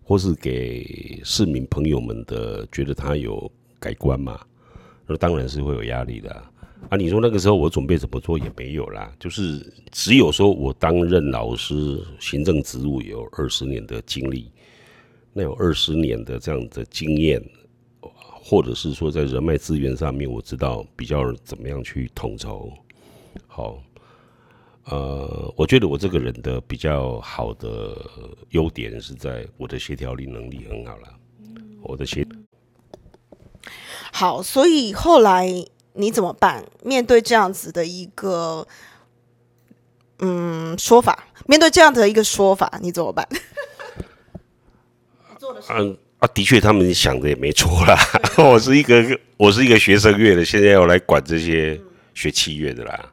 [0.04, 4.40] 或是给市民朋友们的觉得他有改观嘛。
[5.06, 6.30] 那当然是会有压力的
[6.88, 6.96] 啊！
[6.96, 14.50] 你说那个时候我准备怎么做也没有啦，就是只有说我担任老师行政职务有二十年的经历，
[15.32, 17.42] 那有二十年的这样的经验，
[18.00, 22.72] 或者是说在人脉资源上面，我知道比较怎么样去统筹。
[23.46, 23.82] 好，
[24.86, 27.96] 呃，我觉得我这个人的比较好的
[28.50, 31.08] 优点是在我的协调力能力很好了，
[31.82, 32.26] 我的协。
[34.12, 35.48] 好，所以后来
[35.94, 36.64] 你怎么办？
[36.82, 38.66] 面对这样子的一个
[40.18, 43.26] 嗯说法，面对这样的一个说法，你怎么办？
[45.70, 47.98] 嗯 啊，的确，他们想的也没错啦。
[48.38, 51.80] 我是一个我是一个学声乐的，现在要来管这些
[52.12, 53.12] 学器乐的啦。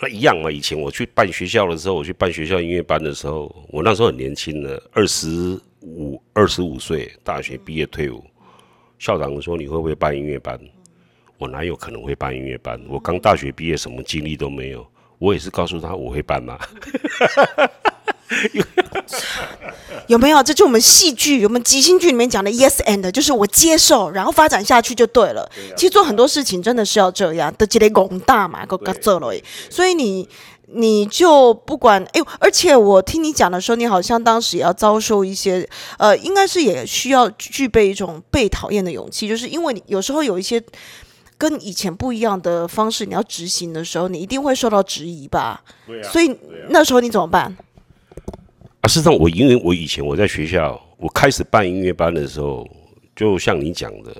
[0.00, 0.50] 那一样嘛。
[0.50, 8.24] 以前我去办学校的时候，我去办学校音乐班的时候，我那时候很年轻的，二十五二十五岁，大学毕业退伍。
[8.98, 10.58] 校长说：“你会不会办音乐班？”
[11.38, 12.80] 我哪有可能会办音乐班？
[12.88, 14.86] 我刚大学毕业，什么经历都没有。
[15.18, 16.58] 我也是告诉他我会办嘛。
[20.08, 20.42] 有没有？
[20.42, 25.50] 这就我们戏剧、我们即兴剧里面讲的 “yes and”，就是我接受，然后发展下去就对了。
[25.76, 29.32] 其实做很多事情真的是要这样的，积累广大嘛，够够做了。
[29.70, 30.28] 所以你。
[30.68, 40.60] 你就不管哎，而且我听你讲的时候，你好像当时也要遭受一些，呃，应该是也需要具备一种被讨厌的勇气，就是因为你有时候有一些
[41.38, 45.62] 跟以前不一样的方式，你要执行的时候，你一定会受到质疑吧？
[45.86, 46.36] 对所以
[46.70, 47.56] 那时候你怎么办？
[48.80, 52.68] 啊，事实上，我因为我以前我在学校，我开始办音乐班的时候，
[53.14, 54.16] 就像你讲的，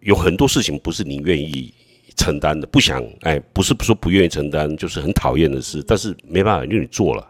[0.00, 1.72] 有很多事情不是你愿意。
[2.16, 7.28] 承担的不想哎，不是说不愿意承担，就是很讨厌的事，但是没办法，因为你做了，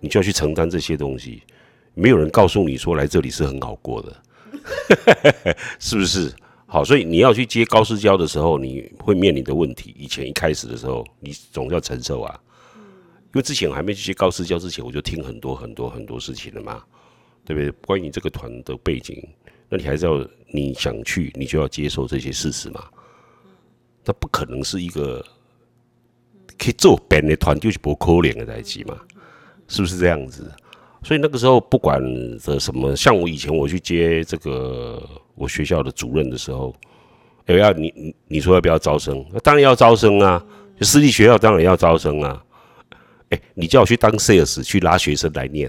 [0.00, 1.44] 你就要去承担这些东西。
[1.94, 6.34] 没有人告诉你说来这里是很好过的， 是不是？
[6.66, 9.94] 好，所以你要去接高师教的时候，你会面临的问题。
[9.96, 12.40] 以前一开始的时候，你总要承受啊。
[13.32, 16.82] 因为之前我还没去接高私教之前，我就听很多很多很多事情了嘛，
[17.44, 17.70] 对不对？
[17.86, 19.22] 关于这个团的背景，
[19.68, 22.84] 那你还是要你想去，你就要接受这些事实嘛。
[24.04, 25.24] 那不可能是一个
[26.58, 28.98] 可以做编的团就是不可怜的代际嘛，
[29.68, 30.50] 是不是这样子？
[31.02, 32.02] 所以那个时候不管
[32.38, 35.02] 的什么，像我以前我去接这个
[35.34, 36.74] 我学校的主任的时候，
[37.46, 39.24] 哎要你你你说要不要招生？
[39.42, 40.44] 当然要招生啊！
[40.80, 42.44] 私立学校当然要招生啊！
[43.30, 45.68] 哎，你叫我去当 sales 去拉学生来念，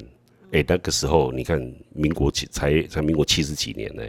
[0.51, 1.59] 哎，那个时候你看
[1.93, 4.03] 民国七才才民国七十几年呢，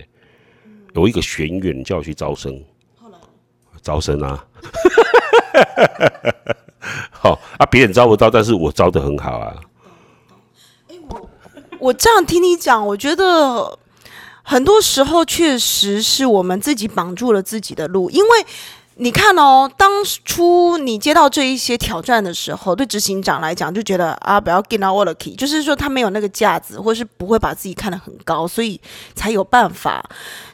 [0.95, 2.63] 有一个学院叫我去招生。
[3.83, 4.47] 招生啊，
[7.11, 9.57] 好啊，别人招不到，但是我招的很好啊。
[11.09, 11.29] 我
[11.81, 13.77] 我这样听你讲，我觉得
[14.45, 18.47] 很多时候确实是我们自己绑住了自己的路，因为
[19.03, 19.91] 你看哦，当
[20.25, 28.81] 初你接到这一些挑战的时候，对执行长来讲就觉得啊，不要 get out the key，就是说他没有那个架子，或是不会把自己看得很高，所以
[29.17, 30.09] 才有办法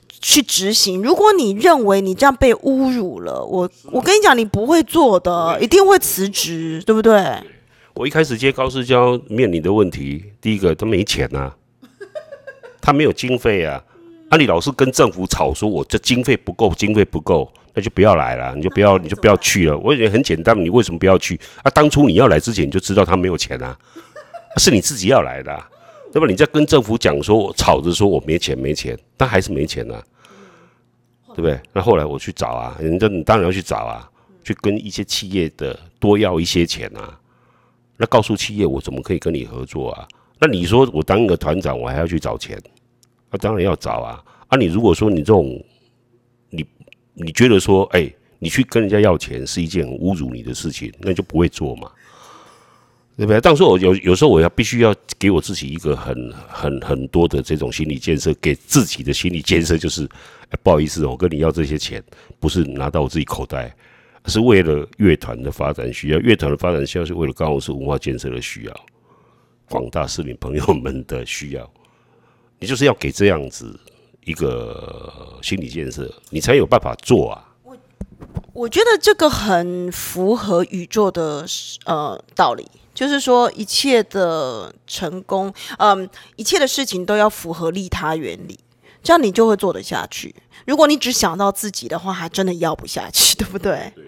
[0.09, 1.03] 去执行。
[1.03, 7.23] 如果你认为你这样被侮辱了，我我跟你讲，你不会做的，一定会辞职，对不对？
[7.93, 11.53] 我一开始接高世交面临的问题，第一个他没钱呐，
[12.81, 13.85] 他没有经费啊。
[14.31, 19.79] 啊，你老是跟政府吵说，我这经费不够，经费不够，那就不要来了，你就不要，你就不要去了。
[19.79, 21.39] 我觉得很简单，你为什么不要去？
[21.63, 23.79] 啊，当初你要来之前你就知道他没有钱啊，
[24.57, 25.65] 是你自己要来的，
[26.13, 26.27] 那么？
[26.27, 30.03] 你在跟政府讲说，我吵着说我没钱没钱，但还是没钱啊，
[31.29, 31.57] 对不对？
[31.73, 34.11] 那后来我去找啊，人家你当然要去找啊，
[34.43, 37.17] 去跟一些企业的多要一些钱啊。
[37.97, 40.09] 那告诉企业我怎么可以跟你合作啊？
[40.41, 42.61] 那你说我当一个团长，我还要去找钱？
[43.31, 44.21] 那当然要找啊！
[44.49, 45.65] 啊，你如果说你这种，你
[47.19, 51.91] 你觉得说，哎，你去跟人家要钱是一件侮辱你的事情，那就不会做嘛，
[53.17, 53.41] 对不对？
[53.41, 60.09] 但是我有有时候我要必须要给我自己一个很很很多的这种心理建设，给自己的心理建设就是，
[60.63, 62.03] 不好意思，我跟你要这些钱，
[62.39, 63.75] 不是拿到我自己口袋，
[64.27, 68.87] 是为了乐团的发展需要，乐团的发展需要是为了高雄市文化建设的需要，
[69.69, 71.69] 广大市民朋友们的需要。
[72.61, 73.79] 你就是要给这样子
[74.29, 77.49] 一个心理建设，你才有办法做啊。
[77.65, 77.77] 我
[78.53, 81.47] 我觉得这个很符合宇宙的
[81.87, 88.61] 呃道理，就是说一切的成功，嗯，一切的事情都要符合利他原理，
[89.03, 90.35] 这样你就会做得下去。
[90.67, 93.93] 如果你只想到自己的话，还真的要不下去，对不对？
[93.95, 94.05] 对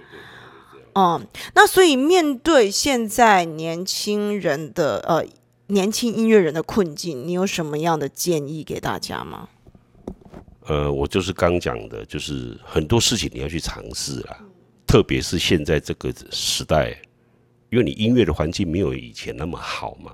[0.94, 5.24] 嗯，那所以面对现在年轻人的呃。
[5.70, 9.48] 年轻音乐人的困境，你有什么样的建议给大家吗？
[10.66, 14.38] 呃，我就是刚讲的，就是很多事情你要去尝试啊，
[14.86, 16.96] 特别是现在这个时代，
[17.70, 20.12] 因为你音乐的环境没有以前那么好嘛。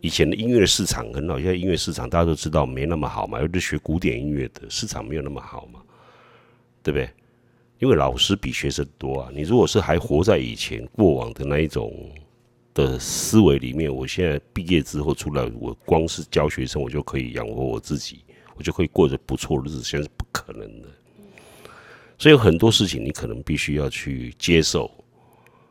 [0.00, 5.80] 以前的音乐市场很好，现在音乐市场大家都知道没那么好嘛，尤其学古典音乐的市场没有那么好嘛，
[6.82, 7.08] 对不对？
[7.78, 9.30] 因为老师比学生多啊。
[9.34, 11.92] 你如果是还活在以前过往的那一种。
[12.74, 18.23] 的思维里面，我现在毕业之后出来，我光是教学生，我就可以养活我自己，
[18.56, 20.88] 我就可以过着不错的日子，现在是不可能的。
[22.18, 24.90] 所以有很多事情你可能必须要去接受，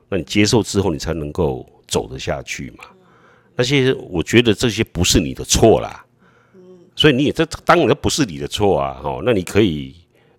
[0.09, 2.85] 那你接受之后，你才能够走得下去嘛。
[3.55, 6.05] 那些我觉得这些不是你的错啦，
[6.95, 8.99] 所以你也这当然不是你的错啊。
[9.03, 9.95] 哦，那你可以。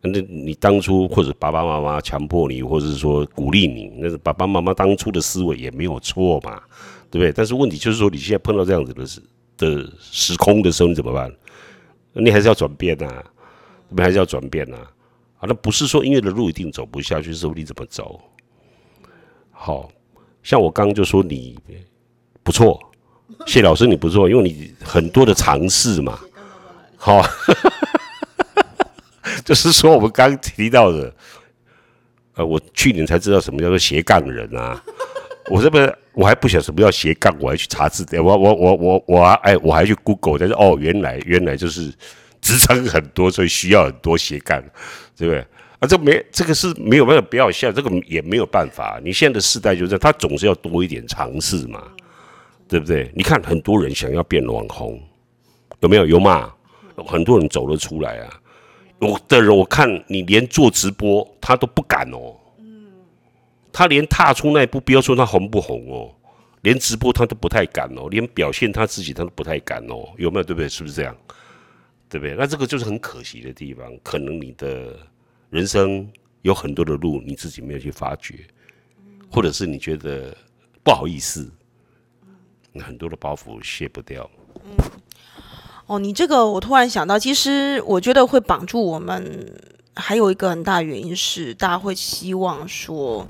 [0.07, 6.61] 那你当初或者爸爸妈妈强迫你，或者是说鼓励你，那是爸爸妈妈当初的思维也没有错嘛，
[7.11, 7.33] 对不对？
[7.33, 9.23] 但是问题就是说，你现在碰到这样子的时
[9.57, 11.35] 的时空的时候，你怎么办？
[12.15, 13.23] 你还是要转变呐，
[13.89, 14.77] 你还是要转变呐。
[15.39, 18.21] 啊，那不是说音乐的路一定走不下去，是你怎么走？
[19.51, 19.91] 好
[20.43, 21.59] 像我刚刚就说你
[22.43, 22.81] 不错，
[23.47, 26.19] 谢老师你不错，因为你很多的尝试嘛，
[26.97, 27.23] 好。
[29.45, 31.15] 就是说，我们刚提到的，
[32.35, 34.83] 呃，我去年才知道什么叫做斜杠人啊！
[35.51, 41.93] 我这边我还不晓得什么叫斜杠，我还去查字典，我我我我我哎，我还去 Google，但是哦，原来原来就是
[42.41, 44.63] 职称很多，所以需要很多斜杠，
[45.17, 45.41] 对不对？
[45.81, 49.01] 啊，这没这个是没有办法，不要笑，这个也没有办法。
[49.05, 51.83] 你现在的时代就是，他总是要多一点尝试嘛，
[52.69, 53.11] 对不对？
[53.15, 55.03] 你看很多人想要变网红，
[55.81, 56.07] 有没有？
[56.07, 56.53] 有嘛？
[57.07, 58.41] 很多人走了出来啊。
[59.01, 62.35] 有的人，我看你连做直播他都不敢哦。
[63.75, 66.15] 他连踏出那一步，不要说他红不红哦，
[66.63, 70.09] 连直播他都不太敢哦，连表现他自己他都不太敢哦。
[70.17, 70.45] 有没有？
[70.45, 70.69] 对不对？
[70.69, 71.15] 是不是这样？
[72.09, 72.37] 对不对？
[72.39, 73.93] 那这个就是很可惜的地方。
[74.05, 74.97] 可能你的
[75.51, 76.09] 人生
[76.43, 78.47] 有很多的路，你自己没有去发掘，
[79.29, 80.33] 或者是你觉得
[80.85, 81.51] 不好意思，
[82.81, 84.31] 很多的包袱卸不掉。
[84.65, 84.71] 嗯。
[85.87, 89.53] 哦，你这个我突然想到，其实我觉得会绑住我们，
[89.97, 93.27] 还有一个很大原因是，大家会希望说，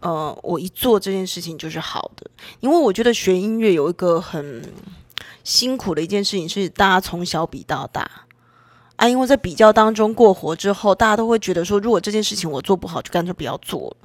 [0.00, 4.72] 呃，我一做这件事情就是好的，因为我觉得学音乐有一个很
[5.44, 8.10] 辛苦的一件事情是，大家从小比到大
[8.96, 13.96] 啊，因为在比较当中过活之后，大家都会觉得说，如果这件事情我做不好，就干脆不要做了。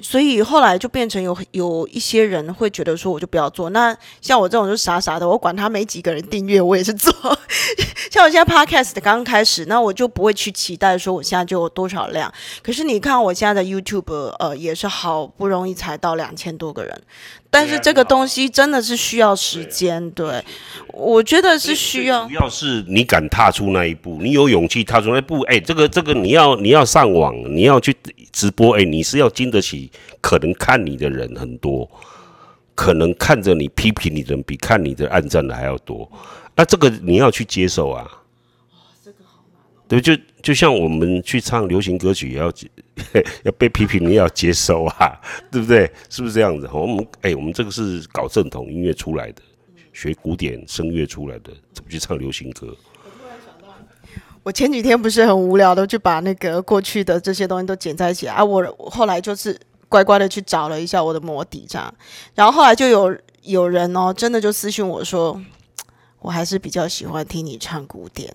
[0.00, 3.70] 所以后来就变成有有一些人会觉得说，我就不要做。
[3.70, 7.12] 那像我这种就傻傻的，我管他没几个人订阅，我也是做。
[8.10, 12.32] 像我现在 podcast 刚刚开始，那我就不会去期待说我现在就有多少量。
[12.62, 17.02] 可是你看我现在的 YouTube，呃，也是好不容易才到两千多个人。
[17.50, 20.44] 但是这个东西真的是需要时间，对，
[20.92, 22.26] 我觉得是需要。
[22.26, 25.40] 主要是你敢踏出那一步，你有勇气踏出那一步。
[25.42, 27.96] 哎，这个这个你要你要上网，你要去
[28.30, 29.90] 直播，哎，你是要经得起
[30.20, 31.90] 可能看你的人很多，
[32.74, 36.10] 可能看着你批评你的人比看你的暗赞的还要多，
[36.54, 38.04] 那这个你要去接受啊。
[38.04, 40.12] 哇，这个好难对，就
[40.42, 42.52] 就像我们去唱流行歌曲，也要
[43.44, 45.20] 要被批评，你要接受啊，
[45.50, 45.90] 对不对？
[46.08, 46.68] 是不是这样子？
[46.72, 49.42] 我们哎，我们这个是搞正统音乐出来的，
[49.92, 52.68] 学古典声乐出来的，怎么去唱流行歌？
[52.68, 53.74] 我突然想到，
[54.44, 58.44] 我前几天不是很无聊的，就把那个过去的这些东西都剪在一起啊。
[58.44, 59.58] 我后来就是
[59.88, 61.92] 乖乖的去找了一下我的模底，这样，
[62.34, 65.40] 然后后来就有有人哦，真的就私信我说。
[66.20, 68.28] 我还是比较喜欢听你唱古典，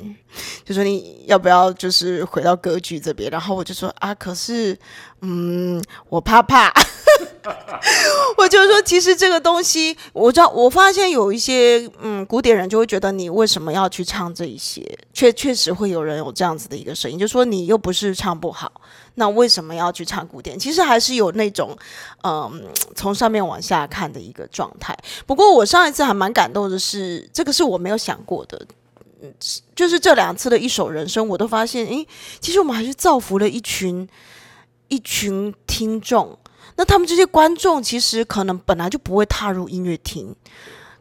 [0.64, 3.30] 就说你要不要就是回到歌剧这边？
[3.30, 4.78] 然后我就说啊，可是，
[5.22, 6.72] 嗯，我怕怕。
[8.38, 14.98] 我就说，其实这个东西，我知道，我发现有一些嗯古典人就会觉得你为什么要去唱这一些？
[15.12, 18.72] 确确实会有人有这样子的一个声音，就说你又不是唱不好。
[19.16, 20.58] 那为什么要去唱古典？
[20.58, 21.78] 其实还是有那种，
[22.24, 22.64] 嗯，
[22.96, 24.98] 从上面往下看的一个状态。
[25.28, 28.66] 不过我上一次还蛮感动的是，这个是我没有想过的，
[29.22, 29.34] 嗯，
[29.76, 32.08] 就是这两次的一首人生，我都发现，诶，
[32.40, 34.08] 其实我们还是造福了一群
[34.88, 36.38] 一群听众。
[36.76, 40.36] 那他们这些观众其实可能本来就不会踏入音乐厅，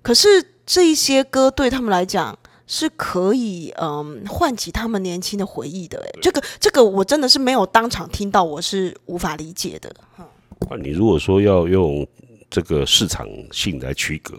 [0.03, 2.39] 可是这一些歌对他们来讲。
[2.75, 9.95] 是可以嗯唤起他们年轻的回忆的，哎，这个这个我真的是没有当场听到，我是无法理解的。
[10.71, 12.07] 那你如果说要用
[12.49, 14.35] 这个市场性来区隔，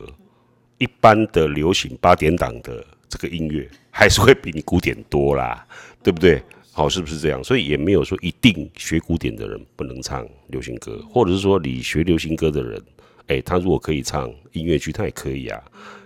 [0.80, 5.64] 一般的流行八点档的这个音乐，还是会比你古典多啦，
[6.02, 6.42] 对不对？
[6.72, 7.44] 好，是不是这样？
[7.44, 12.82] 所以也没有说一定学古典的人不能唱流行歌，或者是说你学流行歌的人，
[13.28, 15.62] 哎，他如果可以唱音乐剧，他也可以啊。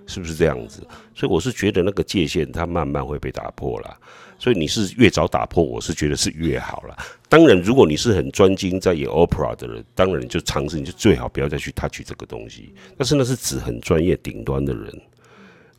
[0.07, 0.81] 是不是这样子？
[1.13, 3.97] 所以我是觉得那个界限它慢慢会被打破了。
[4.39, 6.95] 所以你是越早打破，我是觉得是越好了。
[7.27, 12.71] 当然，如果你是很专精在演 opera 的人，当然就尝试，你就最好不要再去 touch 这个东西。
[12.95, 14.85] 但是那是指很专业顶端的人，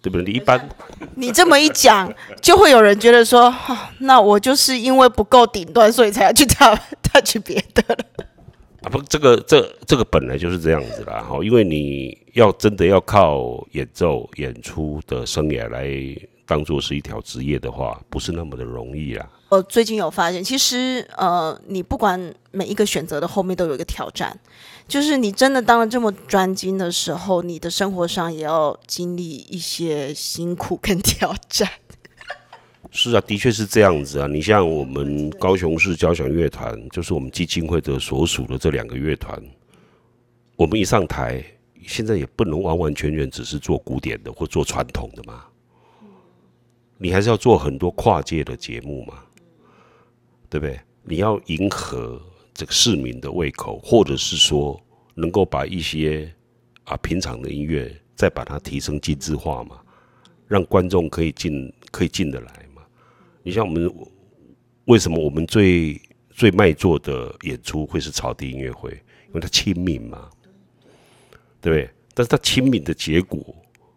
[0.02, 0.24] 对不对？
[0.24, 0.68] 你一般，
[1.14, 2.12] 你这么一讲，
[2.42, 3.54] 就会有人觉得说，
[4.00, 8.04] 那我就是因为不够顶端，所以才要去 touch 别的了。
[8.82, 15.90] 啊不，这个这这个本来就是这样子啦，哈，因为你要真的要靠演奏演出的生涯来
[16.46, 19.28] 当做是一条职业的话，不是那么的容易啦。
[19.48, 24.38] 我最近有发现，其实呃，你不管每一个选择的后面都有一个挑战，
[24.86, 31.68] 就是你真的当了这么专精的时候，你的生活上也要经历一些辛苦跟挑战。
[32.92, 34.28] 是啊，的确是这样子啊。
[34.28, 39.42] 你像我们高雄市交响乐团，就是我们基金会的所属的这两个乐团，
[40.56, 41.44] 我们一上台，
[41.88, 45.44] 现在也不能完完全全只是做古典的或做传统的嘛。
[46.98, 49.22] 你还是要做很多跨界的节目嘛，
[50.50, 50.78] 对不对？
[51.04, 52.20] 你要迎合
[52.52, 54.78] 这个市民的胃口，或者是说
[55.14, 56.30] 能够把一些
[56.84, 59.80] 啊平常的音乐再把它提升精致化嘛，
[60.46, 62.82] 让观众可以进可以进得来嘛。
[63.42, 63.90] 你像我们
[64.84, 65.98] 为什么我们最
[66.30, 68.90] 最卖座的演出会是草地音乐会？
[69.28, 70.28] 因为它亲民嘛，
[71.60, 71.90] 对不对？
[72.14, 73.40] 但是他亲民的结果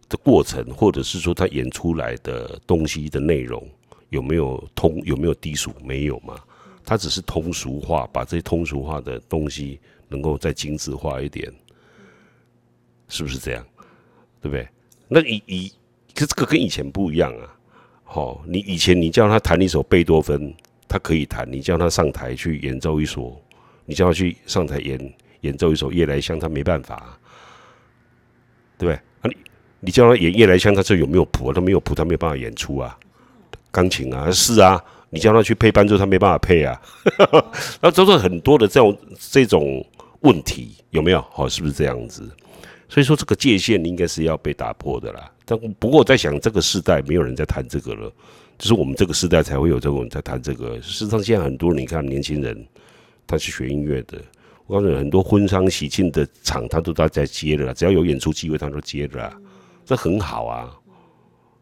[0.10, 3.68] 的过程，或者是说他演出来的东西的内容
[4.10, 5.72] 有没有通有没有低俗？
[5.84, 6.40] 没有嘛？
[6.84, 11.52] 他只是通俗化，把这些通俗化的东西能够再精致化一点，
[13.08, 13.66] 是不是这样？
[14.42, 14.68] 对不对？
[15.08, 15.72] 那以以
[16.14, 17.56] 可这个跟以前不一样啊。
[18.04, 20.54] 好，你以前你叫他弹一首贝多芬，
[20.88, 23.42] 他可以弹；你叫他上台去演奏一首，
[23.86, 27.18] 你叫他去上台演演奏一首夜来香，他没办法，
[28.82, 28.96] 对不对？
[28.96, 29.38] 啊，你
[29.82, 31.54] 你叫他演夜来香，他这有没有谱啊？
[31.54, 32.98] 他没有谱，他没有办法演出啊。
[33.70, 36.82] 钢琴啊，是啊，你叫他去配伴奏，他没办法配啊。
[37.80, 39.86] 那都是很多的这种这种
[40.22, 41.22] 问题，有没有？
[41.32, 42.28] 好，是不是这样子？
[42.90, 45.32] 所以说，这个界限应该是要被打破的啦。
[45.46, 48.12] 但不过，我在想，这个时代没有人在谈这个了，
[48.58, 50.76] 就是我们这个时代才会有这种人在谈这个。
[50.82, 52.66] 事实上，现在很多你看年轻人，
[53.28, 54.18] 他是学音乐的。
[54.72, 59.38] 我告诉你，很多婚丧喜庆的场，他都在在接了，只要有演出机会，他都接了，
[59.84, 60.72] 这很好啊，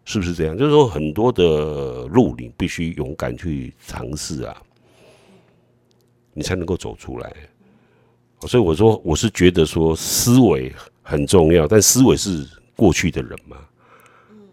[0.05, 0.55] 是不是这样？
[0.55, 4.55] 就是说，很多的路你必须勇敢去尝试啊，
[6.36, 7.34] 你才能够走出来。
[8.41, 10.72] 所以我说，我是觉得说思维。
[11.01, 13.57] 很重要，但思维是过去的人嘛？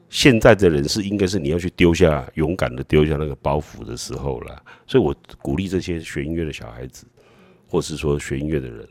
[0.09, 4.63] 现在的人是应该是你要去丢下，勇敢的丢下那个包袱的时候了。
[4.87, 7.07] 所以我鼓励这些学音乐的小孩子，
[7.69, 8.89] 或是说学音乐的人，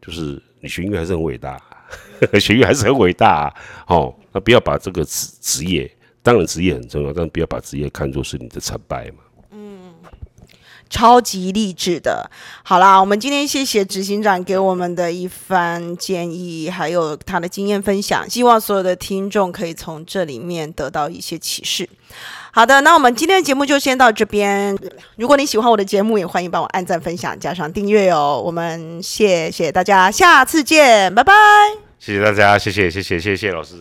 [0.00, 1.60] 就是你学音乐还是很伟大，
[2.40, 3.54] 学音乐还是很伟大
[3.86, 4.14] 哦。
[4.32, 5.90] 那不要把这个职职业，
[6.22, 9.22] 当然职业很重要，但不要把职业看作是你的成败嘛。
[10.88, 12.30] 超级励志的。
[12.62, 21.88] 好啦，我们今天谢谢执行长给我们的一番建议，还有他的经验分享，希望所有的听众可以从这里面得到一些启示。
[22.56, 24.74] 好的，那我们今天的节目就先到这边。
[25.16, 28.42] 如果你喜欢我的节目，也欢迎帮我按赞、分享、加上订阅哦。
[28.42, 31.34] 我们谢谢大家，下次见，拜拜。
[31.98, 33.74] 谢谢大家，谢谢谢谢谢谢老师。